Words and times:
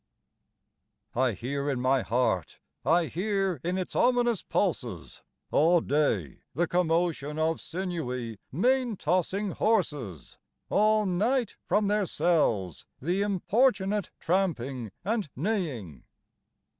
_I 1.15 1.35
HEAR 1.35 1.69
in 1.69 1.79
my 1.79 2.01
heart, 2.01 2.57
I 2.83 3.05
hear 3.05 3.61
in 3.63 3.77
its 3.77 3.95
ominous 3.95 4.41
pulses, 4.41 5.21
All 5.51 5.79
day, 5.79 6.39
the 6.55 6.65
commotion 6.67 7.37
of 7.37 7.61
sinewy, 7.61 8.39
mane 8.51 8.97
tossing 8.97 9.51
horses; 9.51 10.39
All 10.71 11.05
night, 11.05 11.55
from 11.63 11.85
their 11.85 12.07
cells, 12.07 12.87
the 12.99 13.21
importunate 13.21 14.09
tramping 14.19 14.91
and 15.05 15.29
neighing. 15.35 16.01